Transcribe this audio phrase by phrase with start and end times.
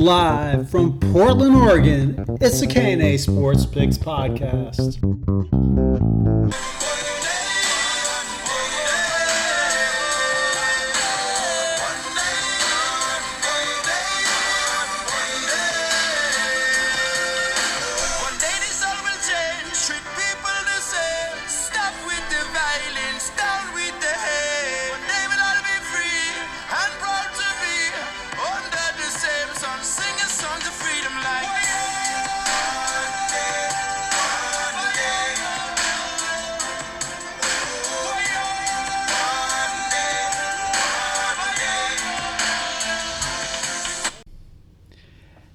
[0.00, 4.96] Live from Portland, Oregon, it's the K&A Sports Picks podcast.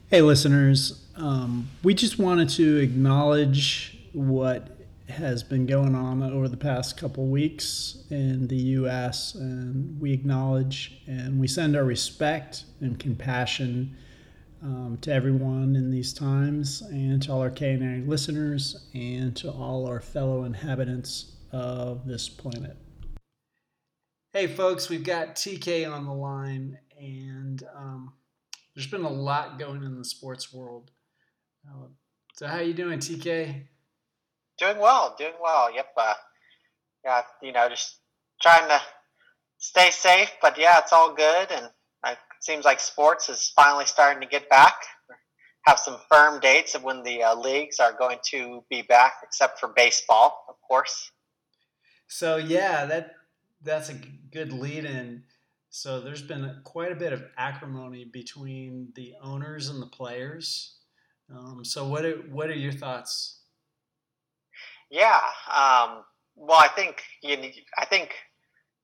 [0.07, 1.03] Hey, listeners.
[1.15, 4.77] Um, we just wanted to acknowledge what
[5.09, 11.01] has been going on over the past couple weeks in the U.S., and we acknowledge
[11.07, 13.97] and we send our respect and compassion
[14.61, 19.87] um, to everyone in these times, and to all our K&A listeners, and to all
[19.87, 22.77] our fellow inhabitants of this planet.
[24.33, 28.13] Hey, folks, we've got TK on the line, and um,
[28.75, 30.91] there's been a lot going in the sports world.
[31.67, 31.87] Uh,
[32.35, 33.63] so, how are you doing, TK?
[34.57, 35.73] Doing well, doing well.
[35.73, 35.87] Yep.
[35.97, 36.13] Uh,
[37.03, 37.99] yeah, you know, just
[38.41, 38.81] trying to
[39.57, 41.51] stay safe, but yeah, it's all good.
[41.51, 41.69] And
[42.05, 44.75] it seems like sports is finally starting to get back.
[45.65, 49.59] Have some firm dates of when the uh, leagues are going to be back, except
[49.59, 51.11] for baseball, of course.
[52.07, 53.13] So, yeah, that
[53.63, 53.95] that's a
[54.31, 55.23] good lead-in.
[55.77, 60.77] So, there's been quite a bit of acrimony between the owners and the players.
[61.29, 63.41] Um, so, what are, what are your thoughts?
[64.89, 65.19] Yeah.
[65.51, 66.05] Um,
[66.37, 67.35] well, I think you.
[67.77, 68.11] I think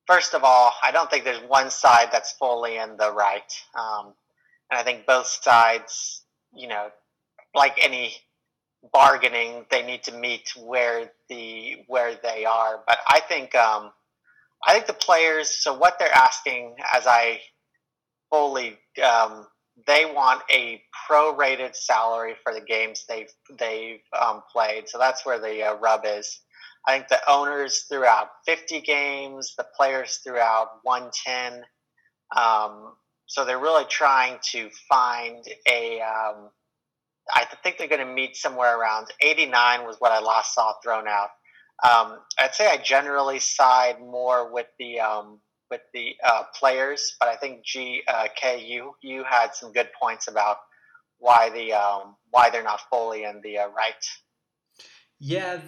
[0.05, 4.13] first of all, I don't think there's one side that's fully in the right, um,
[4.69, 6.89] and I think both sides, you know,
[7.55, 8.17] like any
[8.91, 12.81] bargaining, they need to meet where the where they are.
[12.85, 13.93] But I think um,
[14.67, 15.49] I think the players.
[15.63, 17.41] So what they're asking, as I
[18.31, 19.47] fully, um,
[19.87, 24.89] they want a prorated salary for the games they've they've um, played.
[24.89, 26.41] So that's where the uh, rub is.
[26.87, 31.63] I think the owners threw out 50 games, the players threw out 110.
[32.37, 32.93] Um,
[33.27, 36.01] so they're really trying to find a.
[36.01, 36.49] Um,
[37.33, 41.07] I think they're going to meet somewhere around 89 was what I last saw thrown
[41.07, 41.29] out.
[41.83, 47.29] Um, I'd say I generally side more with the um, with the uh, players, but
[47.29, 50.57] I think G uh, K you you had some good points about
[51.17, 54.05] why the um, why they're not fully in the uh, right.
[55.19, 55.61] Yeah,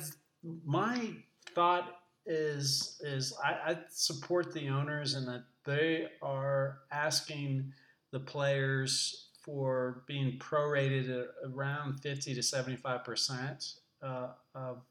[0.65, 1.11] my
[1.55, 7.71] thought is is I, I support the owners in that they are asking
[8.11, 14.83] the players for being prorated at around fifty to seventy five percent uh, of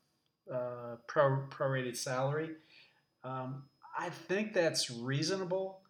[0.52, 2.50] uh, pro prorated salary.
[3.24, 3.64] Um,
[3.98, 5.80] I think that's reasonable.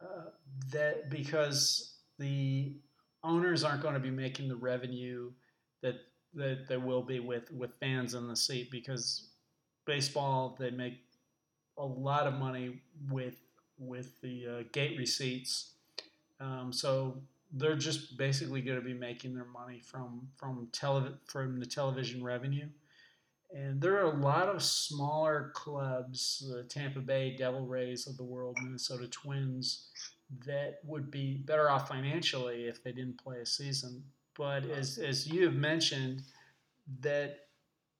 [0.00, 0.30] Uh,
[0.70, 2.72] that because the
[3.24, 5.30] owners aren't going to be making the revenue
[5.82, 5.96] that
[6.34, 9.30] that there will be with with fans in the seat because
[9.86, 10.94] baseball they make
[11.78, 13.36] a lot of money with
[13.78, 15.72] with the uh, gate receipts
[16.40, 17.20] um, so
[17.52, 22.22] they're just basically going to be making their money from from tele- from the television
[22.22, 22.68] revenue
[23.54, 28.24] and there are a lot of smaller clubs the Tampa Bay Devil Rays of the
[28.24, 29.88] world Minnesota Twins
[30.46, 34.02] that would be better off financially if they didn't play a season
[34.36, 36.22] but as, as you have mentioned
[37.00, 37.40] that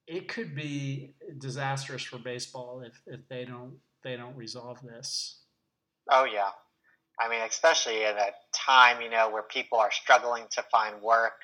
[0.06, 5.42] it could be disastrous for baseball if, if they don't they don't resolve this.
[6.10, 6.50] Oh yeah,
[7.20, 11.41] I mean, especially at a time you know where people are struggling to find work.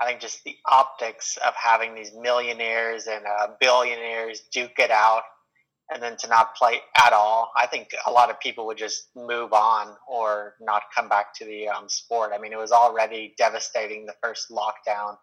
[0.00, 5.22] I think just the optics of having these millionaires and uh, billionaires duke it out,
[5.90, 7.52] and then to not play at all.
[7.56, 11.44] I think a lot of people would just move on or not come back to
[11.44, 12.32] the um, sport.
[12.34, 15.16] I mean, it was already devastating the first lockdown.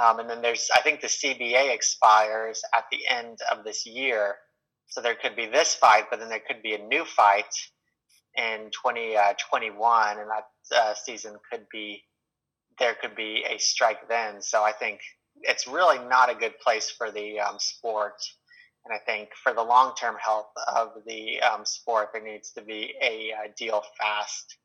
[0.00, 4.36] Um, and then there's, I think the CBA expires at the end of this year.
[4.86, 7.52] So there could be this fight, but then there could be a new fight
[8.36, 12.02] in 2021, and that uh, season could be,
[12.80, 14.42] there could be a strike then.
[14.42, 15.00] So I think
[15.42, 18.20] it's really not a good place for the um, sport.
[18.84, 22.62] And I think for the long term health of the um, sport, there needs to
[22.62, 24.56] be a, uh deal fast.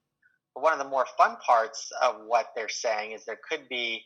[0.54, 4.04] But one of the more fun parts of what they're saying is there could be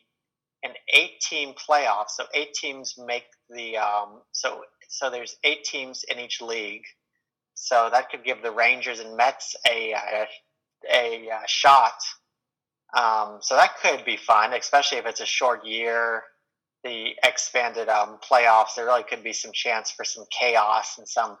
[0.64, 2.08] an eight team playoff.
[2.08, 6.84] So eight teams make the um, so so there's eight teams in each league.
[7.54, 10.26] So that could give the Rangers and Mets a a,
[10.92, 11.94] a, uh shot
[12.96, 16.22] Um, so that could be fun, especially if it's a short year.
[16.82, 21.36] The expanded um, playoffs, there really could be some chance for some chaos and some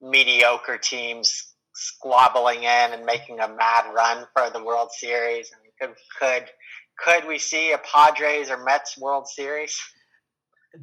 [0.00, 5.50] mediocre teams squabbling in and making a mad run for the World Series.
[5.52, 6.50] I mean, could could
[6.98, 9.78] could we see a Padres or Mets World Series?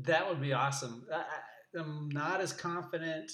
[0.03, 1.05] That would be awesome.
[1.13, 1.23] I,
[1.77, 3.31] I'm not as confident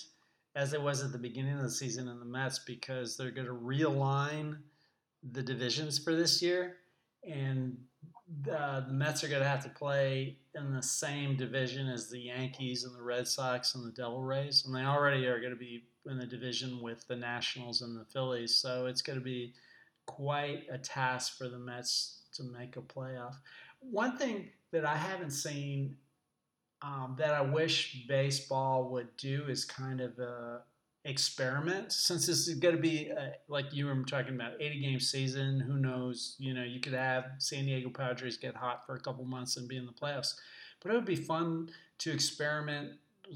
[0.56, 3.48] as it was at the beginning of the season in the Mets because they're going
[3.48, 4.58] to realign
[5.32, 6.78] the divisions for this year,
[7.24, 7.78] and
[8.44, 12.84] the Mets are going to have to play in the same division as the Yankees
[12.84, 15.84] and the Red Sox and the Devil Rays, and they already are going to be
[16.10, 18.56] in the division with the Nationals and the Phillies.
[18.56, 19.54] So it's going to be
[20.06, 23.36] quite a task for the Mets to make a playoff.
[23.80, 25.98] One thing that I haven't seen
[26.82, 30.62] um, that I wish baseball would do is kind of a
[31.06, 35.00] experiment since this is going to be a, like you were talking about 80 game
[35.00, 39.00] season who knows you know you could have san diego padres get hot for a
[39.00, 40.36] couple months and be in the playoffs
[40.82, 42.92] but it would be fun to experiment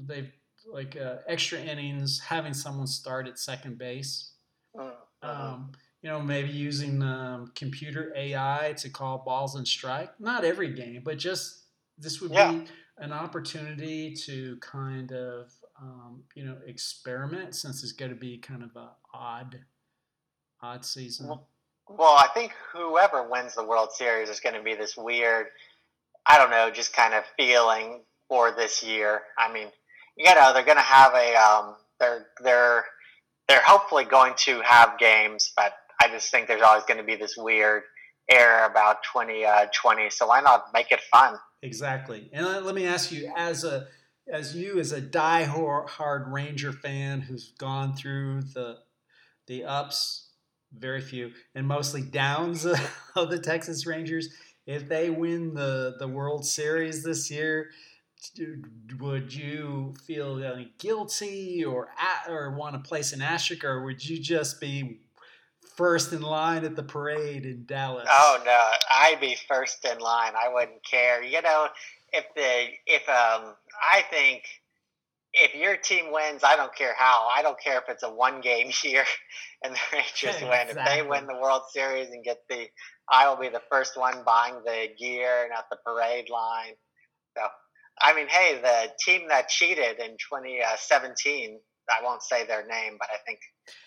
[0.06, 0.30] they've
[0.72, 4.32] like uh, extra innings having someone start at second base
[4.76, 5.28] Mm-hmm.
[5.28, 5.72] um,
[6.02, 11.00] you know maybe using um, computer ai to call balls and strike not every game
[11.04, 11.62] but just
[11.98, 12.52] this would Yeah.
[12.52, 12.64] be
[12.98, 15.50] an opportunity to kind of
[15.80, 19.60] um, you know experiment since it's going to be kind of a odd
[20.62, 21.48] odd season Well,
[21.88, 25.46] Well, I think whoever wins the World Series is going to be this weird,
[26.26, 29.22] I don't know, just kind of feeling for this year.
[29.38, 29.68] I mean,
[30.16, 32.84] you know, they're going to have a, um, they're they're
[33.48, 37.16] they're hopefully going to have games, but I just think there's always going to be
[37.16, 37.84] this weird
[38.28, 40.10] air about 2020.
[40.10, 41.36] so why not make it fun?
[41.62, 42.28] Exactly.
[42.32, 43.86] And let let me ask you, as a
[44.28, 48.78] as you as a die-hard Ranger fan who's gone through the
[49.46, 50.30] the ups,
[50.76, 52.66] very few, and mostly downs
[53.16, 54.28] of the Texas Rangers,
[54.66, 57.70] if they win the the World Series this year,
[58.98, 60.40] would you feel
[60.78, 65.00] guilty or at, or want to place an asterisk, or would you just be
[65.76, 68.08] first in line at the parade in Dallas?
[68.10, 70.32] Oh no, I'd be first in line.
[70.34, 71.22] I wouldn't care.
[71.22, 71.68] You know,
[72.12, 74.44] if the if um, I think
[75.36, 77.28] if your team wins, I don't care how.
[77.34, 79.04] I don't care if it's a one game year
[79.62, 80.68] and the Rangers win.
[80.68, 82.66] If they win the World Series and get the,
[83.10, 86.74] I will be the first one buying the gear and at the parade line.
[87.36, 87.44] So,
[88.00, 92.96] I mean, hey, the team that cheated in 2017, uh, I won't say their name,
[92.98, 93.38] but I think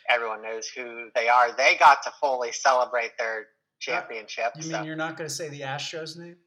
[0.10, 1.52] everyone knows who they are.
[1.56, 3.48] They got to fully celebrate their
[3.80, 4.52] championship.
[4.56, 6.38] You so mean you're not going to say the Astros name?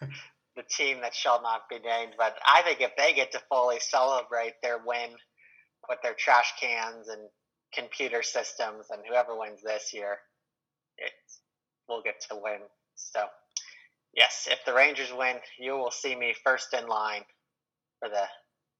[0.56, 2.14] the team that shall not be named.
[2.18, 5.10] But I think if they get to fully celebrate their win
[5.88, 7.20] with their trash cans and
[7.74, 10.18] computer systems, and whoever wins this year,
[10.98, 11.12] it
[11.88, 12.60] will get to win.
[12.94, 13.24] So,
[14.14, 17.22] yes, if the Rangers win, you will see me first in line
[18.00, 18.24] for the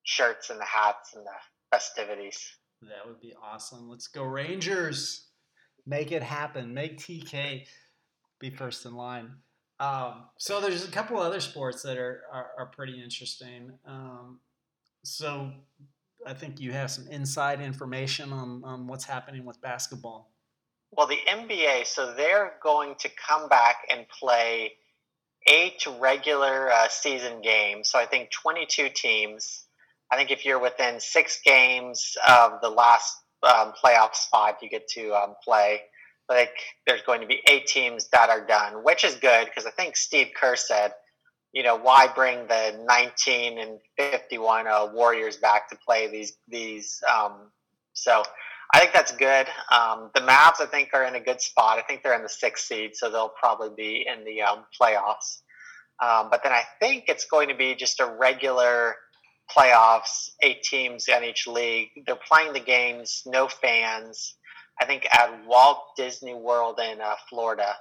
[0.04, 1.30] shirts and the hats and the
[1.70, 2.38] festivities.
[2.82, 3.88] That would be awesome.
[3.88, 5.28] Let's go Rangers.
[5.86, 6.74] Make it happen.
[6.74, 7.66] Make TK
[8.38, 9.30] be first in line.
[9.78, 13.72] Um, so there's a couple other sports that are are, are pretty interesting.
[13.86, 14.40] Um,
[15.04, 15.52] so
[16.26, 20.32] I think you have some inside information on, on what's happening with basketball.
[20.90, 24.72] Well, the NBA, so they're going to come back and play
[25.46, 27.88] eight regular uh, season games.
[27.88, 29.66] So I think 22 teams.
[30.10, 34.88] I think if you're within six games of the last um, playoff spot, you get
[34.88, 35.82] to um, play.
[36.28, 36.50] Think
[36.86, 39.96] there's going to be eight teams that are done, which is good because I think
[39.96, 40.92] Steve Kerr said,
[41.52, 47.00] you know, why bring the 19 and 51 uh, Warriors back to play these these?
[47.12, 47.52] Um,
[47.92, 48.24] so
[48.74, 49.46] I think that's good.
[49.72, 51.78] Um, the Mavs, I think, are in a good spot.
[51.78, 55.42] I think they're in the sixth seed, so they'll probably be in the um, playoffs.
[56.02, 58.96] Um, but then I think it's going to be just a regular
[59.50, 61.88] playoffs, eight teams in each league.
[62.04, 64.34] They're playing the games, no fans.
[64.80, 67.74] I think at Walt Disney World in uh, Florida.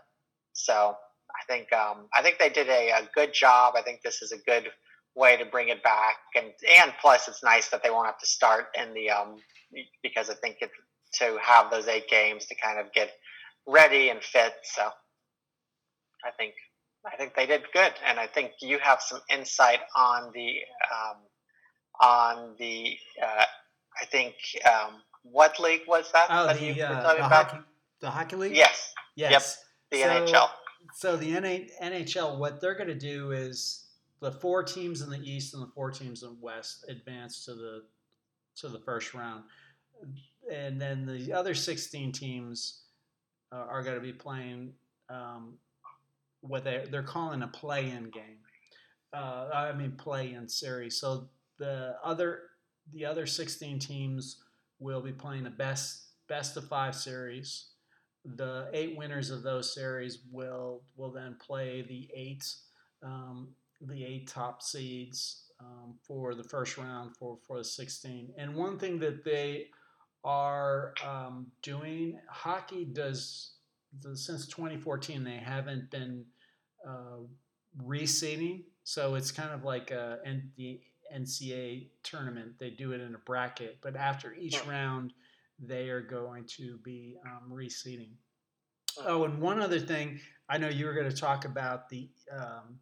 [0.54, 0.96] So
[1.32, 3.74] I think um, I think they did a, a good job.
[3.78, 4.70] I think this is a good
[5.16, 6.48] way to bring it back, and
[6.78, 9.38] and plus it's nice that they won't have to start in the um,
[10.02, 10.72] because I think it,
[11.16, 13.12] to have those eight games to kind of get
[13.68, 14.54] ready and fit.
[14.64, 14.84] So
[16.26, 16.54] I think
[17.06, 20.60] I think they did good, and I think you have some insight on the
[20.94, 21.18] um,
[22.02, 23.46] on the uh,
[24.02, 24.36] I think
[24.66, 27.52] um, what league was that Oh, that you the, were uh, talking the about?
[27.52, 27.64] hockey,
[28.02, 28.56] the hockey league.
[28.56, 29.64] Yes, Yes.
[29.92, 30.50] the So- NHL.
[30.94, 33.88] So the NA NHL, what they're going to do is
[34.22, 37.56] the four teams in the East and the four teams in the West advance to
[37.56, 37.84] the
[38.58, 39.44] to the first round,
[40.52, 42.84] and then the other 16 teams
[43.52, 44.74] uh, are going to be playing
[45.10, 45.58] um,
[46.42, 48.38] what they they're calling a play-in game.
[49.12, 51.00] Uh, I mean play-in series.
[51.00, 52.44] So the other
[52.94, 54.44] the other 16 teams
[54.80, 57.68] will be playing a best best of five series.
[58.24, 62.44] The eight winners of those series will will then play the eight
[63.04, 63.50] um,
[63.82, 68.34] the eight top seeds um, for the first round for for the 16.
[68.38, 69.68] And one thing that they
[70.24, 73.52] are um, doing, hockey does
[74.16, 76.26] since 2014 they haven't been
[76.88, 77.20] uh,
[77.82, 80.20] reseeding, so it's kind of like a,
[80.58, 80.82] the
[81.14, 82.60] NCAA tournament.
[82.60, 85.14] They do it in a bracket, but after each round
[85.60, 88.12] they are going to be um, reseeding.
[89.06, 90.20] Oh, and one other thing,
[90.50, 92.80] I know you were going to talk about the um,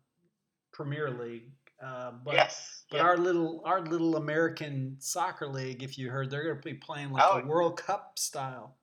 [0.72, 1.52] Premier League,
[1.84, 2.84] uh, but yes.
[2.90, 3.06] but yep.
[3.06, 7.12] our little our little American soccer league, if you heard, they're going to be playing
[7.12, 7.40] like Oh.
[7.40, 8.78] a World Cup style.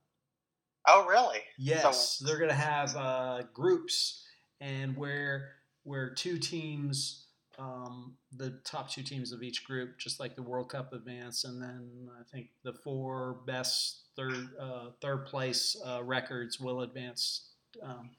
[0.86, 1.40] Oh, really?
[1.58, 4.24] Yes, So- they're going to have uh, groups,
[4.60, 5.52] and where
[5.84, 7.26] where two teams,
[7.60, 11.60] um, the top two teams of each group, just like the World Cup advance, and
[11.62, 17.50] then I think the four best third uh, third place uh, records will advance
[17.82, 18.10] um,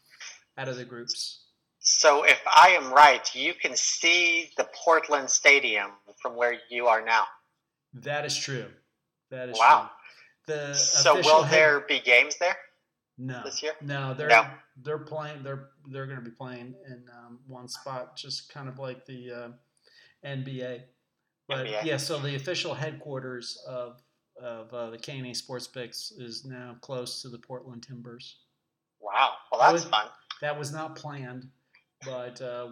[0.57, 1.45] out of the groups.
[1.79, 5.89] So, if I am right, you can see the Portland Stadium
[6.21, 7.24] from where you are now.
[7.93, 8.67] That is true.
[9.31, 9.89] That is Wow.
[10.48, 10.55] true.
[10.55, 12.57] The So, will head- there be games there?
[13.25, 13.74] No this year?
[13.82, 14.48] No, they're No.
[14.84, 15.44] they're playing.
[15.44, 19.32] They're they're going to be playing in um, one spot, just kind of like the
[19.32, 19.50] uh,
[20.28, 20.82] NBA.
[21.48, 21.84] But NBA.
[21.84, 24.01] yeah, so the official headquarters of
[24.42, 28.38] of uh, the KNA Sports Picks is now close to the Portland Timbers.
[29.00, 29.34] Wow.
[29.51, 30.08] Well, that's would- fun.
[30.42, 31.48] That was not planned,
[32.04, 32.70] but uh,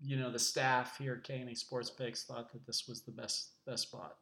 [0.00, 3.52] you know the staff here at KNA Sports Picks thought that this was the best
[3.66, 4.16] best spot.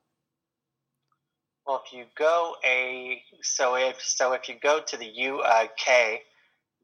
[1.67, 6.21] Well, if you go a so if so if you go to the UK,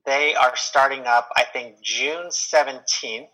[0.05, 1.29] they are starting up.
[1.37, 3.31] I think June seventeenth.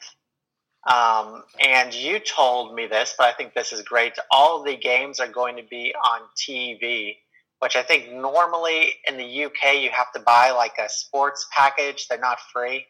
[0.89, 4.15] Um, and you told me this, but I think this is great.
[4.31, 7.17] All the games are going to be on TV,
[7.61, 12.09] which I think normally in the UK you have to buy like a sports package.
[12.09, 12.87] They're not free.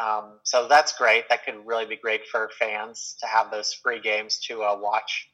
[0.00, 1.28] Um, so that's great.
[1.28, 5.28] That could really be great for fans to have those free games to uh, watch.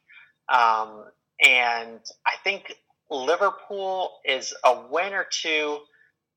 [0.49, 1.05] Um,
[1.41, 2.75] and I think
[3.11, 5.79] Liverpool is a win or two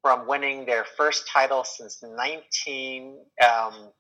[0.02, 3.92] from winning their first title since 19, um,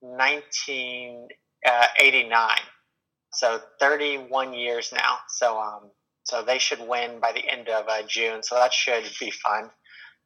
[0.00, 2.48] 1989.
[3.32, 5.18] So 31 years now.
[5.28, 5.90] So um,
[6.24, 8.42] so they should win by the end of uh, June.
[8.42, 9.70] So that should be fun.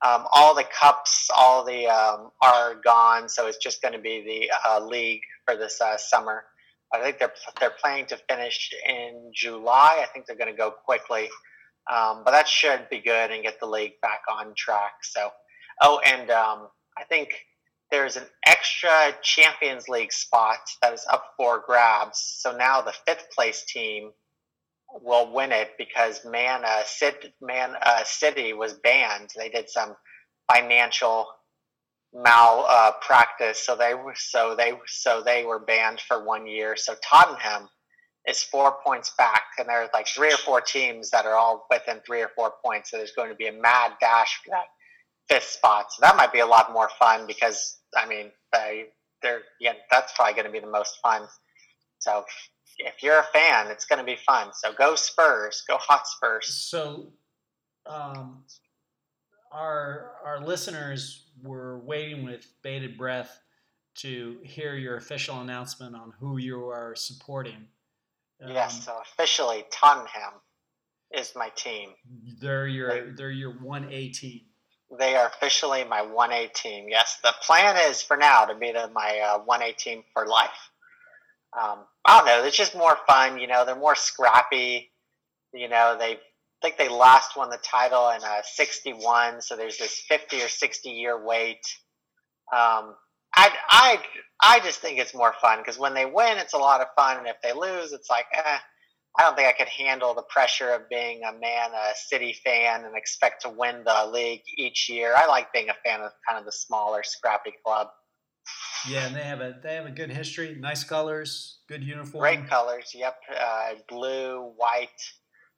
[0.07, 3.29] Um, all the cups, all the um, are gone.
[3.29, 6.45] So it's just going to be the uh, league for this uh, summer.
[6.93, 10.01] I think they're they're planning to finish in July.
[10.03, 11.29] I think they're going to go quickly,
[11.93, 14.93] um, but that should be good and get the league back on track.
[15.03, 15.31] So,
[15.83, 17.31] oh, and um, I think
[17.91, 22.39] there's an extra Champions League spot that is up for grabs.
[22.41, 24.11] So now the fifth place team
[25.03, 26.83] will win it because Man uh,
[27.41, 29.31] Man uh, City was banned.
[29.37, 29.95] They did some
[30.53, 31.27] financial
[32.15, 36.77] mal uh, practice, so they were so they so they were banned for one year.
[36.77, 37.69] So Tottenham
[38.27, 42.01] is four points back, and there's like three or four teams that are all within
[42.07, 42.91] three or four points.
[42.91, 44.67] So there's going to be a mad dash for that
[45.29, 45.93] fifth spot.
[45.93, 48.87] So that might be a lot more fun because I mean they
[49.23, 51.23] they're yeah that's probably going to be the most fun.
[51.99, 52.25] So
[52.79, 54.51] if you're a fan, it's going to be fun.
[54.55, 56.47] So go Spurs, go Hot Spurs.
[56.47, 57.09] So,
[57.87, 58.45] um,
[59.53, 63.41] our our listeners were waiting with bated breath
[63.97, 67.67] to hear your official announcement on who you are supporting.
[68.43, 70.41] Um, yes, so officially Tottenham
[71.13, 71.91] is my team.
[72.41, 74.43] they're your they're your one A team.
[74.97, 76.87] They are officially my 1A team.
[76.89, 80.71] Yes, the plan is for now to be the, my uh, 1A team for life.
[81.53, 82.45] Um, I don't know.
[82.45, 83.39] It's just more fun.
[83.39, 84.91] You know, they're more scrappy.
[85.53, 86.21] You know, they
[86.61, 90.49] I think they last won the title in uh, 61, so there's this 50 or
[90.49, 91.61] 60 year wait.
[92.53, 92.97] Um,
[93.37, 93.99] I, I,
[94.43, 97.19] I just think it's more fun because when they win, it's a lot of fun,
[97.19, 98.59] and if they lose, it's like, eh,
[99.19, 102.85] I don't think I could handle the pressure of being a man, a City fan,
[102.85, 105.15] and expect to win the league each year.
[105.17, 107.89] I like being a fan of kind of the smaller, scrappy club.
[108.89, 112.23] Yeah, and they have a they have a good history, nice colors, good uniform.
[112.23, 112.93] Great colors.
[112.95, 114.89] Yep, uh, blue, white,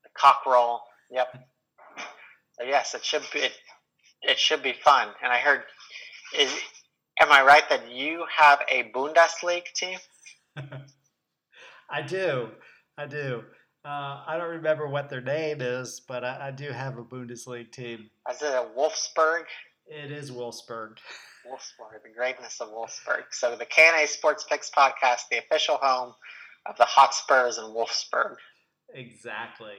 [0.04, 0.82] the cockerel.
[1.10, 1.28] Yep.
[2.58, 3.40] So yes, it should be.
[3.40, 3.52] It,
[4.22, 5.08] it should be fun.
[5.22, 5.62] And I heard,
[6.38, 6.54] is
[7.20, 9.98] am I right that you have a Bundesliga team?
[11.90, 12.48] I do,
[12.98, 13.42] I do.
[13.84, 17.72] Uh, I don't remember what their name is, but I, I do have a Bundesliga
[17.72, 18.10] team.
[18.30, 19.44] Is it a Wolfsburg?
[19.86, 20.98] It is Wolfsburg.
[21.46, 23.24] Wolfsburg, the greatness of Wolfsburg.
[23.30, 26.12] So the KNA Sports Picks podcast, the official home
[26.66, 28.36] of the Hotspurs in Wolfsburg.
[28.94, 29.76] Exactly.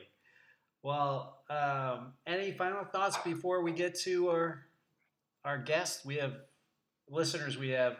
[0.83, 4.65] Well, um, any final thoughts before we get to our
[5.45, 6.05] our guest?
[6.05, 6.33] We have
[7.09, 7.57] listeners.
[7.57, 7.97] We have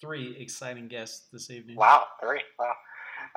[0.00, 1.76] three exciting guests this evening.
[1.76, 2.40] Wow, three.
[2.58, 2.72] Wow.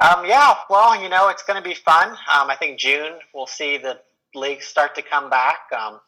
[0.02, 2.10] Um, yeah, well, you know, it's going to be fun.
[2.10, 4.00] Um, I think June we'll see the
[4.34, 5.60] league start to come back.
[5.78, 6.00] Um,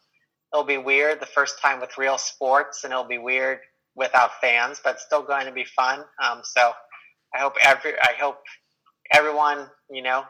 [0.52, 3.60] it'll be weird the first time with real sports, and it'll be weird
[3.94, 6.00] without fans, but still going to be fun.
[6.22, 6.72] Um, so
[7.34, 8.38] I hope every I hope
[9.12, 10.24] everyone you know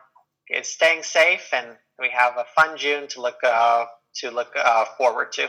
[0.51, 3.87] is staying safe, and we have a fun June to look uh,
[4.17, 5.49] to look uh, forward to.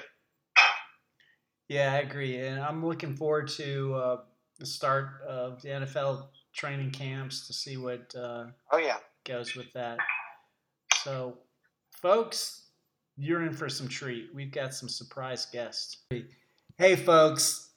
[1.68, 4.18] Yeah, I agree, and I'm looking forward to uh,
[4.60, 8.98] the start of the NFL training camps to see what uh, Oh yeah.
[9.26, 9.98] goes with that.
[11.04, 11.38] So,
[12.02, 12.68] folks,
[13.18, 14.30] you're in for some treat.
[14.34, 15.98] We've got some surprise guests.
[16.78, 17.72] Hey, folks,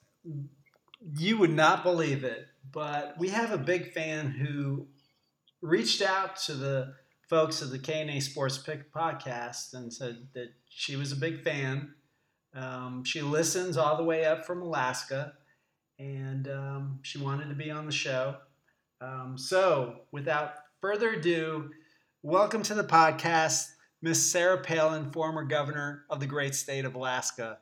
[1.16, 4.86] you would not believe it, but we have a big fan who
[5.62, 6.94] reached out to the
[7.28, 11.94] folks of the KNA Sports Pick podcast and said that she was a big fan.
[12.54, 15.34] Um, she listens all the way up from Alaska,
[15.98, 18.36] and um, she wanted to be on the show.
[19.02, 21.70] Um, so, without further ado,
[22.22, 23.66] welcome to the podcast,
[24.00, 27.58] Miss Sarah Palin, former governor of the great state of Alaska.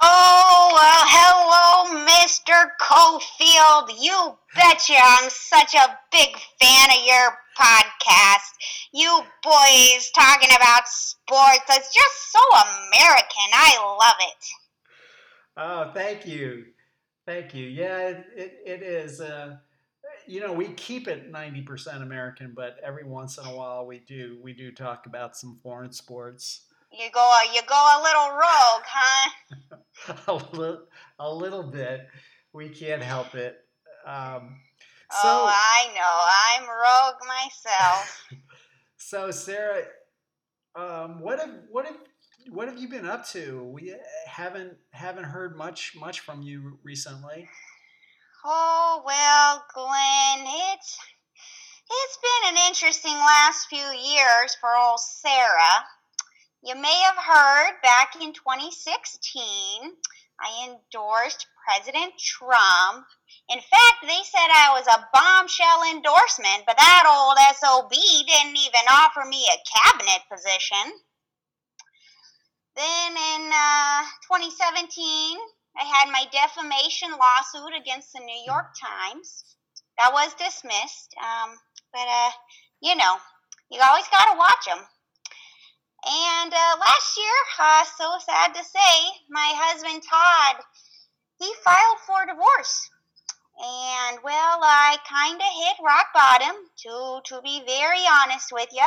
[0.00, 2.70] Oh, well, hello, Mr.
[2.80, 4.00] Cofield.
[4.00, 8.54] You betcha I'm such a big fan of your podcast.
[8.92, 11.64] You boys talking about sports.
[11.68, 13.48] It's just so American.
[13.52, 14.44] I love it.
[15.56, 16.66] Oh, thank you.
[17.26, 17.66] Thank you.
[17.66, 19.20] Yeah, it, it, it is.
[19.20, 19.56] Uh,
[20.26, 24.38] you know, we keep it 90% American, but every once in a while we do.
[24.42, 26.66] We do talk about some foreign sports.
[26.92, 29.30] You go, you go a little rogue, huh?
[30.28, 30.82] a, little,
[31.18, 32.06] a little bit.
[32.52, 33.58] We can't help it.
[34.06, 34.60] Um,
[35.12, 36.14] oh, I know.
[36.48, 38.24] I'm rogue myself.
[38.96, 39.84] so Sarah,
[40.74, 41.96] um, what have what have
[42.50, 43.64] what have you been up to?
[43.64, 43.94] We
[44.26, 47.48] haven't haven't heard much much from you recently.
[48.44, 50.98] Oh well, Glenn, it's
[51.90, 55.84] it's been an interesting last few years for old Sarah.
[56.62, 59.92] You may have heard back in 2016,
[60.40, 63.06] I endorsed President Trump.
[63.48, 68.84] In fact, they said I was a bombshell endorsement, but that old SOB didn't even
[68.90, 70.92] offer me a cabinet position.
[72.76, 75.38] Then in uh, 2017,
[75.76, 79.56] I had my defamation lawsuit against the New York Times.
[79.98, 81.58] That was dismissed, um,
[81.92, 82.30] but uh,
[82.80, 83.16] you know,
[83.70, 84.86] you always got to watch them.
[86.06, 90.62] And uh, last year, uh, so sad to say, my husband Todd,
[91.38, 92.90] he filed for divorce.
[93.60, 98.86] And well, I kind of hit rock bottom, to to be very honest with you.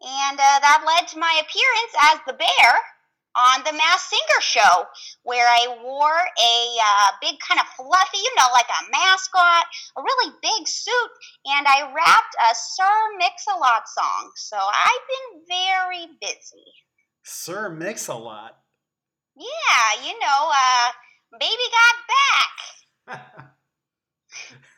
[0.00, 2.80] And uh, that led to my appearance as the bear
[3.38, 4.84] on the Masked Singer show,
[5.22, 10.02] where I wore a uh, big kind of fluffy, you know, like a mascot, a
[10.02, 11.10] really big suit,
[11.46, 14.32] and I rapped a Sir Mix-a-Lot song.
[14.34, 16.66] So I've been very busy.
[17.22, 18.58] Sir Mix-a-Lot.
[19.36, 21.96] Yeah, you know, uh, baby got
[23.08, 23.48] back.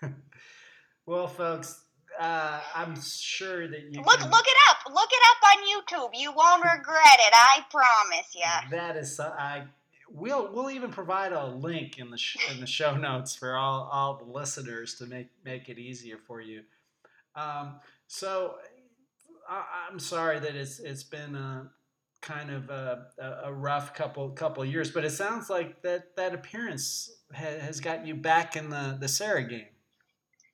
[1.07, 1.83] well, folks,
[2.21, 4.93] uh, I'm sure that you look can, look it up.
[4.93, 6.11] Look it up on YouTube.
[6.21, 7.33] You won't regret it.
[7.35, 8.71] I promise you.
[8.77, 9.65] That is, so- I
[10.13, 13.89] we'll we'll even provide a link in the sh- in the show notes for all
[13.93, 16.63] all the listeners to make make it easier for you.
[17.35, 17.77] Um,
[18.09, 18.57] so
[19.49, 21.71] I, I'm sorry that it's it's been a
[22.21, 23.07] kind of a,
[23.45, 28.07] a- rough couple couple years, but it sounds like that that appearance ha- has got
[28.07, 29.67] you back in the the Sarah game.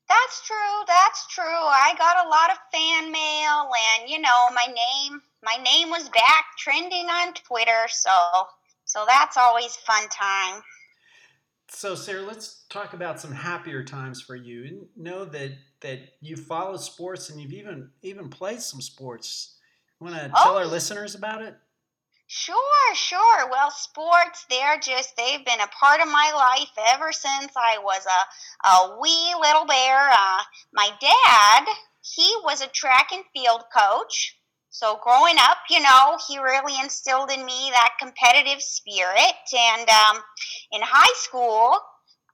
[0.08, 0.84] That's true.
[0.86, 1.44] That's true.
[1.44, 6.08] I got a lot of fan mail, and you know, my name my name was
[6.10, 7.86] back trending on Twitter.
[7.88, 8.10] So
[8.84, 10.62] so that's always fun time.
[11.68, 14.88] So, Sarah, let's talk about some happier times for you.
[14.96, 19.56] Know that that you follow sports and you've even even played some sports.
[20.00, 20.42] You want to Oh.
[20.42, 21.56] tell our listeners about it?
[22.28, 23.48] Sure, sure.
[23.50, 28.04] Well, sports, they're just, they've been a part of my life ever since I was
[28.06, 30.10] a, a wee little bear.
[30.10, 31.66] Uh, my dad,
[32.02, 34.36] he was a track and field coach.
[34.70, 39.34] So growing up, you know, he really instilled in me that competitive spirit.
[39.56, 40.22] And um,
[40.72, 41.78] in high school,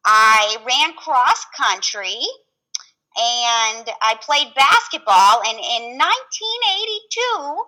[0.05, 2.19] I ran cross country
[3.17, 5.43] and I played basketball.
[5.47, 7.65] And in 1982,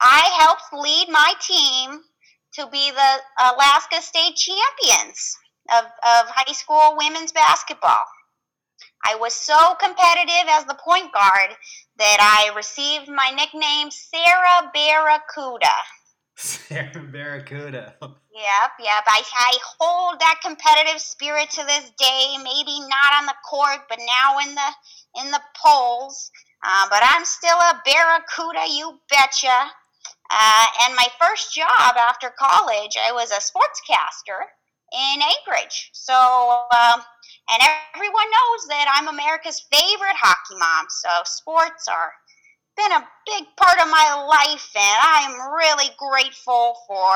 [0.00, 2.00] I helped lead my team
[2.54, 5.36] to be the Alaska State champions.
[5.70, 8.04] of, of high school women's basketball.
[9.04, 11.50] I was so competitive as the point guard
[11.98, 15.74] that I received my nickname Sarah Barracuda.
[16.36, 17.94] Sarah Barracuda.
[18.36, 19.04] Yep, yep.
[19.06, 22.36] I, I hold that competitive spirit to this day.
[22.36, 26.30] Maybe not on the court, but now in the in the polls.
[26.62, 29.70] Uh, but I'm still a Barracuda, you betcha.
[30.30, 34.42] Uh, and my first job after college, I was a sportscaster
[34.92, 35.90] in Anchorage.
[35.92, 37.00] So, um,
[37.50, 37.62] and
[37.94, 40.86] everyone knows that I'm America's favorite hockey mom.
[40.88, 42.12] So, sports are
[42.76, 47.14] been a big part of my life, and I'm really grateful for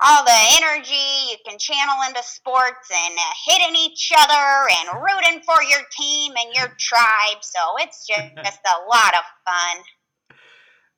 [0.00, 5.42] all the energy you can channel into sports and uh, hitting each other and rooting
[5.44, 7.42] for your team and your tribe.
[7.42, 9.84] So it's just a lot of fun.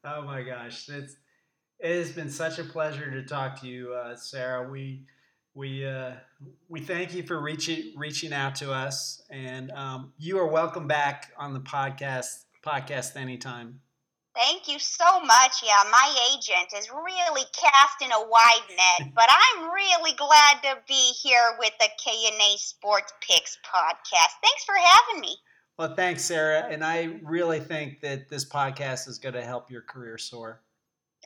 [0.04, 1.16] Oh my gosh, it's
[1.84, 4.68] it has been such a pleasure to talk to you, uh, Sarah.
[4.70, 5.02] We
[5.52, 6.12] we uh,
[6.66, 11.32] we thank you for reaching reaching out to us, and um, you are welcome back
[11.36, 13.80] on the podcast podcast anytime.
[14.34, 15.62] Thank you so much.
[15.62, 21.12] Yeah, my agent is really casting a wide net, but I'm really glad to be
[21.22, 24.32] here with the KNA Sports Picks podcast.
[24.42, 25.36] Thanks for having me.
[25.78, 29.82] Well, thanks, Sarah, and I really think that this podcast is going to help your
[29.82, 30.62] career soar.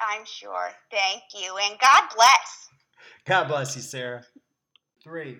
[0.00, 0.70] I'm sure.
[0.90, 2.68] Thank you, and God bless.
[3.24, 4.22] God bless you, Sarah.
[5.02, 5.38] Three.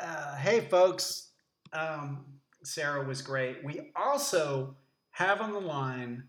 [0.00, 1.28] Uh, hey, folks.
[1.72, 2.24] Um,
[2.62, 3.62] Sarah was great.
[3.64, 4.76] We also
[5.10, 6.24] have on the line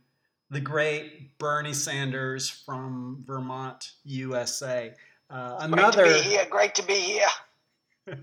[0.50, 4.94] the great Bernie Sanders from Vermont, USA.
[5.30, 6.04] Uh, another.
[6.04, 6.48] Great to be here.
[6.50, 7.28] Great to be here.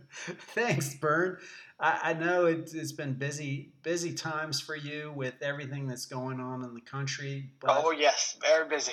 [0.54, 1.38] Thanks, Bern.
[1.80, 6.38] I, I know it's, it's been busy, busy times for you with everything that's going
[6.38, 7.50] on in the country.
[7.60, 8.92] But, oh yes, very busy.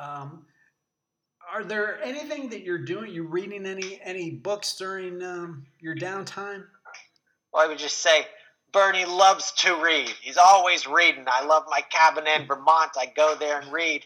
[0.00, 0.46] Um,
[1.52, 3.12] are there anything that you're doing?
[3.12, 6.64] You reading any any books during um, your downtime?
[7.52, 8.26] Well, I would just say
[8.72, 10.08] Bernie loves to read.
[10.20, 11.24] He's always reading.
[11.26, 12.92] I love my cabin in Vermont.
[12.98, 14.04] I go there and read.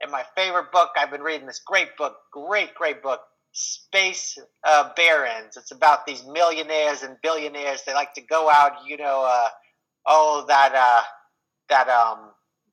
[0.00, 3.20] And my favorite book, I've been reading this great book, great, great book,
[3.52, 5.58] Space uh, Barons.
[5.58, 7.82] It's about these millionaires and billionaires.
[7.82, 9.48] They like to go out, you know, uh,
[10.06, 11.02] oh, that, uh,
[11.68, 12.30] that, um,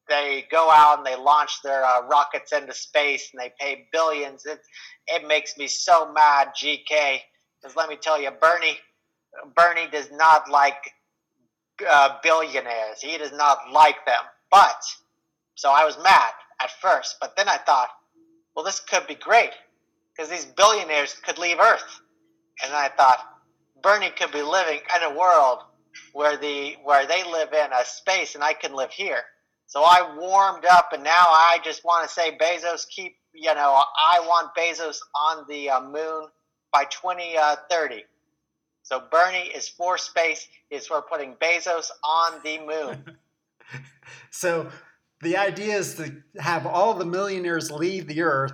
[0.08, 4.46] they go out and they launch their uh, rockets into space and they pay billions.
[4.46, 4.60] It,
[5.08, 7.20] it makes me so mad, GK.
[7.62, 8.78] Because let me tell you, Bernie,
[9.56, 10.92] Bernie does not like
[11.88, 13.02] uh, billionaires.
[13.02, 14.16] He does not like them.
[14.52, 14.82] But,
[15.56, 17.90] so I was mad at first, but then I thought,
[18.56, 19.52] well, this could be great
[20.16, 22.02] because these billionaires could leave Earth.
[22.64, 23.20] And then I thought,
[23.84, 25.60] Bernie could be living in a world
[26.14, 29.22] where the where they live in a space and I can live here.
[29.68, 33.84] So I warmed up, and now I just want to say, Bezos, keep you know,
[33.98, 36.28] I want Bezos on the uh, moon
[36.74, 37.96] by 2030.
[37.96, 38.00] Uh,
[38.82, 43.18] so Bernie is for space, is for putting Bezos on the moon.
[44.32, 44.70] so
[45.22, 48.54] the idea is to have all the millionaires leave the earth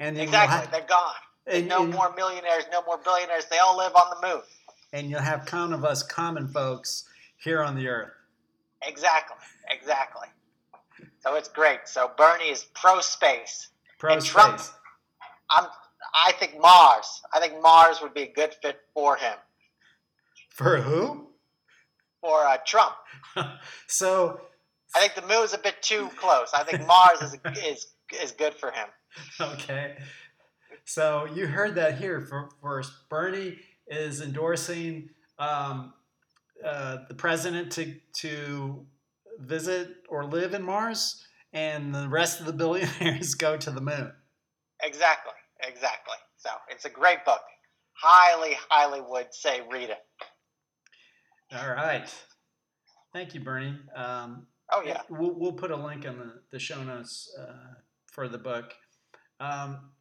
[0.00, 1.14] and exactly have, they're gone.
[1.46, 3.44] And, no and, more millionaires, no more billionaires.
[3.50, 4.42] They all live on the moon.
[4.92, 7.04] And you'll have kind of us common folks
[7.36, 8.10] here on the earth.
[8.82, 9.36] Exactly.
[9.70, 10.28] Exactly.
[11.24, 11.80] So it's great.
[11.86, 13.68] So Bernie is pro space.
[13.98, 14.30] Pro space.
[14.30, 14.60] Trump,
[15.50, 15.66] I'm
[16.14, 17.22] I think Mars.
[17.32, 19.34] I think Mars would be a good fit for him.
[20.50, 21.28] For who?
[22.20, 22.94] For uh, Trump.
[23.88, 24.40] so
[24.94, 26.50] I think the moon's a bit too close.
[26.54, 27.86] I think Mars is is
[28.22, 28.88] is good for him.
[29.40, 29.96] Okay.
[30.84, 32.20] So you heard that here.
[32.20, 35.94] For, first, Bernie is endorsing um,
[36.64, 38.84] uh, the president to to
[39.44, 44.12] visit or live in Mars, and the rest of the billionaires go to the moon.
[44.82, 45.32] Exactly.
[45.62, 46.16] Exactly.
[46.36, 47.40] So it's a great book.
[47.94, 50.04] Highly, highly would say read it.
[51.52, 52.12] All right.
[53.12, 53.78] Thank you, Bernie.
[53.94, 55.02] Um, oh, yeah.
[55.08, 57.74] We'll, we'll put a link in the, the show notes uh,
[58.10, 58.72] for the book.
[59.38, 59.92] Um,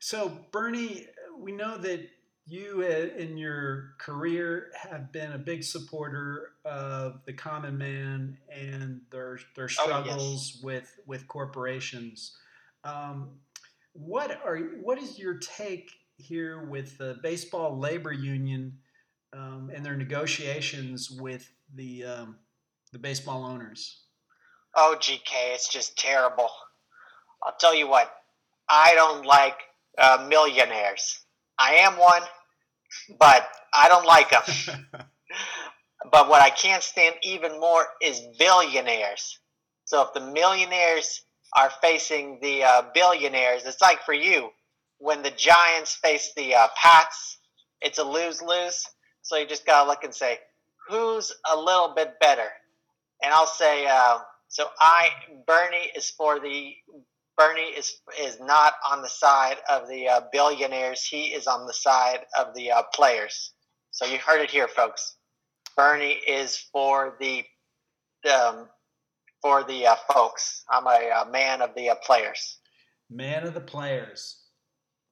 [0.00, 1.06] so, Bernie,
[1.40, 2.06] we know that
[2.48, 9.00] you uh, in your career have been a big supporter of the common man and
[9.10, 10.60] their their struggles oh, yes.
[10.62, 12.36] with with corporations.
[12.84, 13.30] Um,
[13.92, 18.78] what are what is your take here with the baseball labor union
[19.32, 22.36] um, and their negotiations with the um,
[22.92, 24.02] the baseball owners?
[24.74, 26.48] Oh, GK, it's just terrible.
[27.42, 28.10] I'll tell you what,
[28.68, 29.56] I don't like
[29.96, 31.20] uh, millionaires.
[31.58, 32.22] I am one,
[33.18, 34.86] but I don't like them.
[36.12, 39.38] but what I can't stand even more is billionaires.
[39.84, 41.22] So if the millionaires
[41.56, 44.50] are facing the uh, billionaires, it's like for you
[44.98, 47.38] when the Giants face the uh, Pats
[47.80, 48.84] it's a lose lose.
[49.22, 50.38] So you just gotta look and say
[50.88, 52.48] who's a little bit better.
[53.22, 54.68] And I'll say uh, so.
[54.80, 55.10] I
[55.46, 56.74] Bernie is for the
[57.38, 61.04] Bernie is is not on the side of the uh, billionaires.
[61.04, 63.52] He is on the side of the uh, players.
[63.92, 65.16] So you heard it here, folks.
[65.76, 67.44] Bernie is for the
[68.28, 68.68] um,
[69.40, 70.64] for the uh, folks.
[70.68, 72.58] I'm a, uh man of the uh, players.
[73.08, 74.42] Man of the players.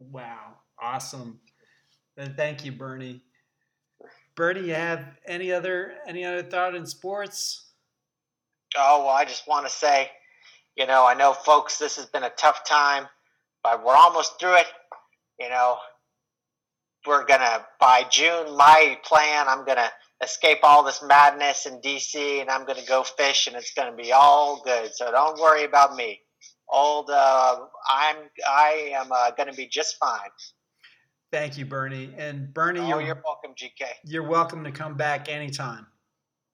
[0.00, 0.56] Wow.
[0.82, 1.40] Awesome.
[2.16, 3.22] And thank you, Bernie.
[4.34, 7.70] Bernie, you have any other any other thought in sports?
[8.76, 10.10] Oh well, I just want to say,
[10.76, 13.06] you know, I know, folks, this has been a tough time,
[13.62, 14.66] but we're almost through it.
[15.40, 15.76] You know,
[17.06, 18.56] we're gonna by June.
[18.56, 19.90] My plan, I'm gonna
[20.22, 24.12] escape all this madness in DC, and I'm gonna go fish, and it's gonna be
[24.12, 24.94] all good.
[24.94, 26.20] So don't worry about me.
[26.68, 27.56] Old, uh,
[27.88, 28.16] I'm
[28.48, 30.18] I am uh, gonna be just fine.
[31.32, 32.12] Thank you, Bernie.
[32.16, 33.86] And Bernie, Oh, you're you're welcome, GK.
[34.04, 35.86] you're welcome to come back anytime.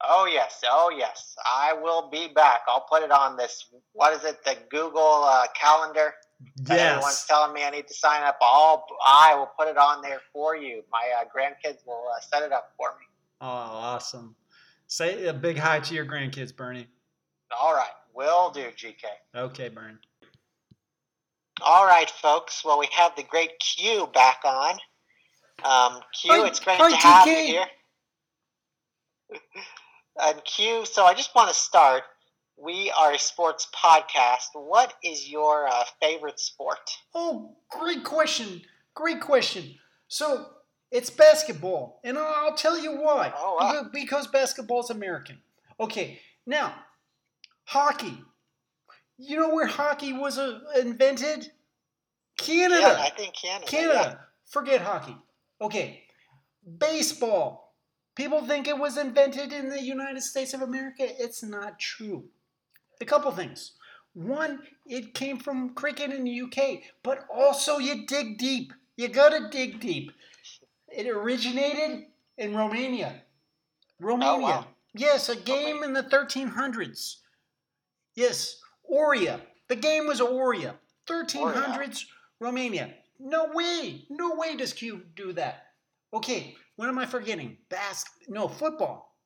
[0.04, 2.62] Oh yes, oh yes, I will be back.
[2.66, 3.66] I'll put it on this.
[3.92, 4.44] What is it?
[4.44, 6.14] The Google uh, Calendar.
[6.62, 8.36] that Everyone's telling me I need to sign up.
[8.42, 10.82] I'll, I will put it on there for you.
[10.90, 13.06] My uh, grandkids will uh, set it up for me.
[13.40, 14.34] Oh, awesome.
[14.88, 16.88] Say a big hi to your grandkids, Bernie.
[17.58, 19.04] All right, will do, GK.
[19.36, 19.98] Okay, Bernie.
[21.60, 22.64] All right, folks.
[22.64, 24.74] Well, we have the great Q back on.
[25.64, 27.66] Um, Q, Hi- it's great hi, to have you here.
[30.20, 32.02] And Q, so I just want to start.
[32.56, 34.48] We are a sports podcast.
[34.54, 36.78] What is your uh, favorite sport?
[37.14, 38.62] Oh, great question.
[38.94, 39.74] Great question.
[40.08, 40.46] So
[40.90, 43.32] it's basketball, and I'll tell you why.
[43.36, 43.88] Oh, wow.
[43.92, 45.38] Because- basketball's American.
[45.80, 46.74] Okay, now
[47.64, 48.18] hockey.
[49.18, 51.50] You know where hockey was uh, invented?
[52.36, 52.80] Canada.
[52.80, 53.66] Yeah, I think Canada.
[53.70, 54.20] Canada.
[54.46, 55.16] Forget hockey.
[55.60, 56.02] Okay.
[56.78, 57.61] Baseball.
[58.14, 61.06] People think it was invented in the United States of America.
[61.18, 62.24] It's not true.
[63.00, 63.72] A couple things.
[64.14, 68.72] One, it came from cricket in the UK, but also you dig deep.
[68.96, 70.12] You gotta dig deep.
[70.88, 72.04] It originated
[72.36, 73.22] in Romania.
[74.02, 74.38] Oh, Romania.
[74.38, 74.66] wow.
[74.94, 77.16] Yes, a game in the 1300s.
[78.14, 79.40] Yes, Oria.
[79.68, 80.74] The game was Oria.
[81.08, 82.04] 1300s,
[82.38, 82.92] Romania.
[83.18, 84.04] No way.
[84.10, 85.68] No way does Q do that.
[86.12, 87.58] Okay, what am I forgetting?
[87.68, 89.16] Bas no, football.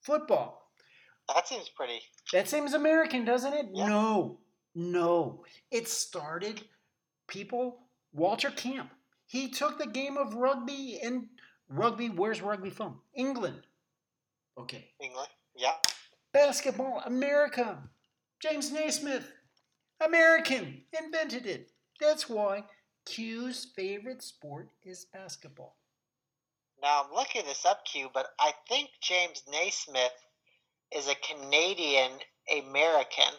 [0.00, 0.70] Football.
[1.34, 2.00] That seems pretty.
[2.32, 3.66] That seems American, doesn't it?
[3.72, 3.88] Yeah.
[3.88, 4.38] No.
[4.74, 5.44] No.
[5.70, 6.62] It started
[7.28, 7.78] people
[8.12, 8.90] Walter Camp.
[9.26, 11.28] He took the game of rugby and
[11.68, 13.00] rugby, where's rugby from?
[13.14, 13.62] England.
[14.58, 14.90] Okay.
[15.00, 15.28] England.
[15.56, 15.74] Yeah.
[16.32, 17.78] Basketball, America.
[18.40, 19.32] James Naismith,
[20.04, 21.70] American, invented it.
[22.00, 22.64] That's why
[23.06, 25.76] Q's favorite sport is basketball.
[26.82, 30.12] Now I'm looking this up, Q, but I think James Naismith
[30.94, 32.10] is a Canadian
[32.50, 33.32] American.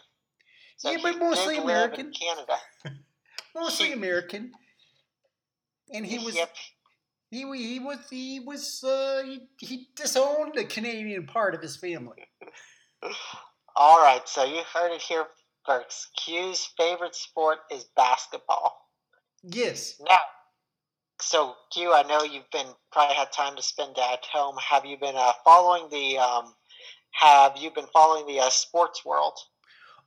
[0.76, 2.12] So Yeah, but mostly American.
[2.12, 2.56] Canada.
[3.54, 4.52] Mostly He- American.
[5.92, 6.50] And he was Yep.
[7.30, 12.24] he, he was he was uh, he, he disowned the Canadian part of his family.
[13.76, 15.26] All right, so you heard it here
[15.66, 16.08] first.
[16.16, 18.88] Q's favorite sport is basketball.
[19.42, 20.00] Yes.
[20.00, 20.18] Now,
[21.20, 24.56] so Q, I know you've been probably had time to spend at home.
[24.70, 26.18] Have you been uh, following the?
[26.18, 26.54] Um,
[27.12, 29.38] have you been following the uh, sports world?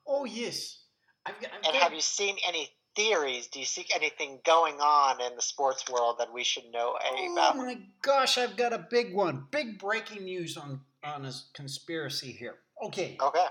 [0.05, 0.79] Oh yes.
[1.25, 3.47] I've I've And got- have you seen any theories?
[3.47, 7.33] Do you see anything going on in the sports world that we should know Oh
[7.33, 7.55] about?
[7.55, 9.45] Oh my gosh, I've got a big one.
[9.51, 12.55] Big breaking news on on a conspiracy here.
[12.83, 13.17] Okay.
[13.21, 13.45] Okay.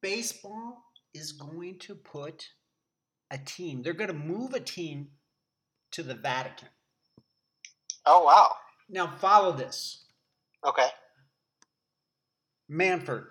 [0.00, 2.48] baseball is going to put
[3.30, 5.08] a team, they're going to move a team
[5.94, 6.68] to the Vatican.
[8.04, 8.56] Oh wow.
[8.88, 10.04] Now, follow this
[10.64, 10.88] Okay.
[12.68, 13.24] Manfred,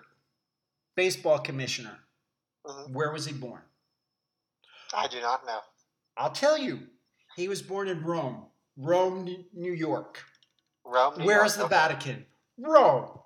[0.96, 1.98] baseball commissioner.
[2.66, 2.92] Mhm.
[2.92, 3.62] Where was he born?
[4.94, 5.60] I do not know.
[6.16, 6.88] I'll tell you.
[7.36, 8.46] He was born in Rome,
[8.76, 10.22] Rome, New York.
[10.84, 11.18] Rome.
[11.18, 11.74] New Where York, is the okay.
[11.74, 12.26] Vatican?
[12.58, 13.18] Rome.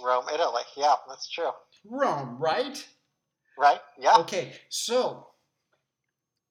[0.00, 0.62] Rome, Italy.
[0.76, 1.50] Yeah, that's true.
[1.84, 2.86] Rome, right?
[3.58, 3.80] Right?
[3.98, 4.16] Yeah.
[4.18, 5.26] Okay, so,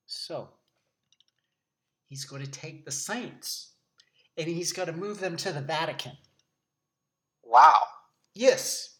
[0.05, 0.49] so,
[2.09, 3.73] he's going to take the saints
[4.37, 6.13] and he's going to move them to the Vatican.
[7.43, 7.83] Wow.
[8.35, 8.97] Yes.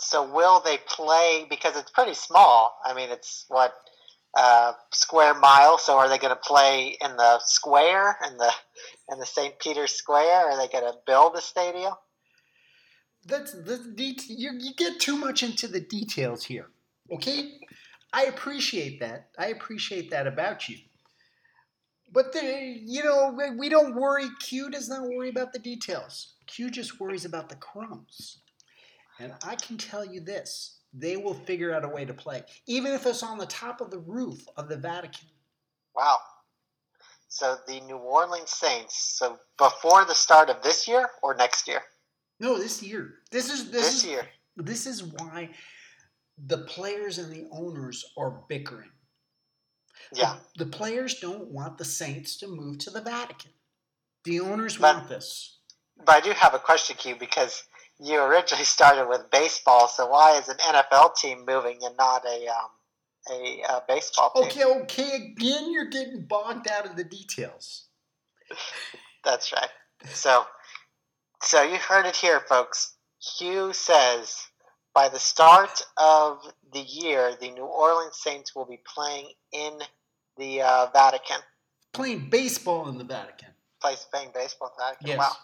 [0.00, 2.78] So will they play because it's pretty small?
[2.84, 3.74] I mean, it's what
[4.36, 5.78] uh, square mile.
[5.78, 8.52] So are they going to play in the square in the
[9.10, 9.58] in the St.
[9.58, 10.50] Peter's Square?
[10.50, 11.94] Are they going to build a stadium?
[13.26, 16.68] That's the det- you, you get too much into the details here.
[17.12, 17.58] Okay?
[18.12, 19.30] I appreciate that.
[19.38, 20.78] I appreciate that about you.
[22.12, 22.40] But the,
[22.84, 24.28] you know, we- don't worry.
[24.40, 26.34] Q does not worry about the details.
[26.46, 28.38] Q just worries about the crumbs.
[29.18, 32.92] And I can tell you this: they will figure out a way to play, even
[32.92, 35.28] if it's on the top of the roof of the Vatican.
[35.94, 36.18] Wow.
[37.28, 38.96] So the New Orleans Saints.
[39.18, 41.82] So before the start of this year or next year?
[42.40, 43.16] No, this year.
[43.30, 44.28] This is this, This, is year.
[44.56, 45.50] this is why
[46.46, 48.90] the players and the owners are bickering.
[50.12, 50.36] Yeah.
[50.56, 53.52] The, the players don't want the Saints to move to the Vatican.
[54.24, 55.56] The owners But- want this.
[56.04, 57.64] But I do have a question, Q, because
[57.98, 59.88] you originally started with baseball.
[59.88, 62.70] So why is an NFL team moving and not a um,
[63.30, 64.44] a, uh baseball team?
[64.44, 65.32] Okay, okay.
[65.32, 67.86] Again, you're getting bogged out of the details.
[69.24, 69.70] That's right.
[70.12, 70.44] So,
[71.42, 72.94] so you heard it here, folks.
[73.36, 74.48] Q says
[74.94, 76.40] by the start of
[76.72, 79.78] the year, the New Orleans Saints will be playing in
[80.38, 81.38] the uh, Vatican.
[81.92, 83.48] Playing baseball in the Vatican.
[83.80, 85.08] Place playing baseball in the Vatican.
[85.08, 85.18] Yes.
[85.18, 85.36] Wow.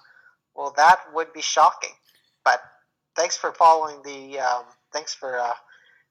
[0.55, 1.91] Well, that would be shocking.
[2.45, 2.61] But
[3.17, 4.39] thanks for following the.
[4.41, 5.53] Um, thanks for uh,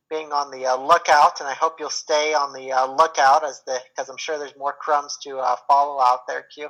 [0.10, 3.62] being on the uh, lookout, and I hope you'll stay on the uh, lookout as
[3.66, 6.70] the because I'm sure there's more crumbs to uh, follow out there, Q.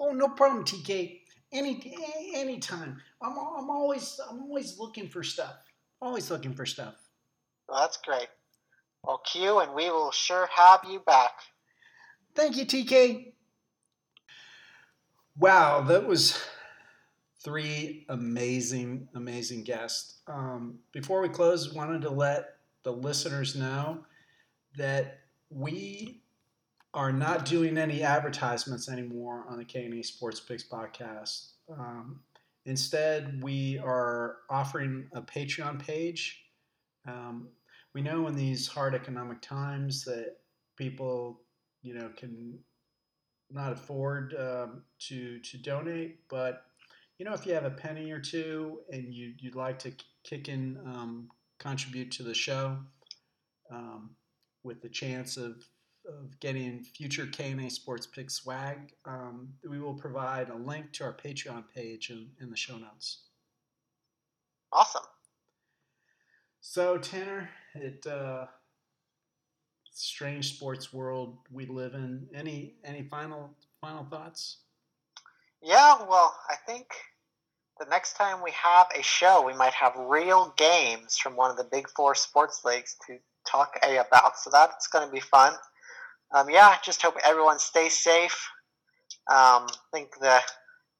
[0.00, 1.20] Oh, no problem, TK.
[1.52, 1.94] Any
[2.34, 3.00] anytime.
[3.22, 5.54] I'm I'm always I'm always looking for stuff.
[6.00, 6.94] Always looking for stuff.
[7.68, 8.28] Well, that's great.
[9.04, 11.32] Well, Q, and we will sure have you back.
[12.34, 13.32] Thank you, TK.
[15.36, 16.40] Wow, that was
[17.42, 20.20] three amazing, amazing guests.
[20.28, 24.04] Um, before we close, wanted to let the listeners know
[24.76, 26.22] that we
[26.94, 31.52] are not doing any advertisements anymore on the K&E Sports Picks podcast.
[31.70, 32.20] Um,
[32.66, 36.44] instead, we are offering a Patreon page.
[37.08, 37.48] Um,
[37.94, 40.36] we know in these hard economic times that
[40.76, 41.40] people,
[41.82, 42.58] you know, can
[43.50, 46.64] not afford um, to to donate, but
[47.18, 49.92] you know, if you have a penny or two and you you'd like to
[50.24, 51.28] kick in, um,
[51.58, 52.78] contribute to the show,
[53.70, 54.10] um,
[54.64, 55.64] with the chance of
[56.08, 61.12] of getting future KNA Sports Pick swag, um, we will provide a link to our
[61.12, 63.26] Patreon page in, in the show notes.
[64.72, 65.04] Awesome.
[66.60, 68.46] So Tanner, it uh,
[69.92, 72.26] strange sports world we live in.
[72.34, 74.58] Any any final final thoughts?
[75.62, 76.88] Yeah, well, I think
[77.78, 81.56] the next time we have a show, we might have real games from one of
[81.56, 84.38] the big four sports leagues to talk A about.
[84.38, 85.54] So that's going to be fun.
[86.34, 88.48] Um, yeah, just hope everyone stays safe.
[89.30, 90.40] Um, I think the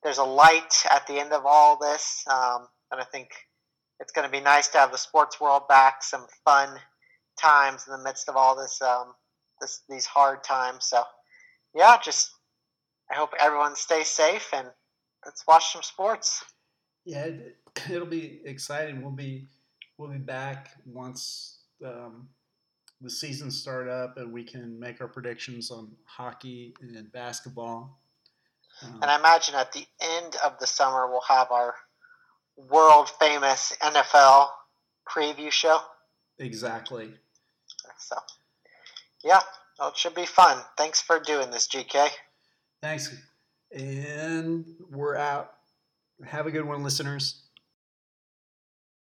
[0.03, 3.29] there's a light at the end of all this, um, and I think
[4.03, 6.03] it's going to be nice to have the sports world back.
[6.03, 6.77] Some fun
[7.41, 9.15] times in the midst of all this, um,
[9.61, 10.87] this these hard times.
[10.87, 11.05] So,
[11.73, 12.33] yeah, just
[13.11, 14.67] I hope everyone stays safe and
[15.25, 16.45] let's watch some sports.
[17.05, 17.57] Yeah, it,
[17.91, 19.03] it'll be exciting.
[19.03, 19.47] We'll be
[19.97, 22.29] we'll be back once um,
[23.01, 28.01] the season start up and we can make our predictions on hockey and basketball.
[28.83, 31.75] Um, And I imagine at the end of the summer we'll have our
[32.57, 34.49] world famous NFL
[35.09, 35.81] preview show.
[36.38, 37.11] exactly.
[37.99, 38.17] So,
[39.25, 39.41] yeah,
[39.79, 40.62] well, it should be fun.
[40.77, 42.09] Thanks for doing this, GK.
[42.83, 43.15] Thanks.
[43.75, 45.55] And we're out.
[46.25, 47.41] Have a good one, listeners.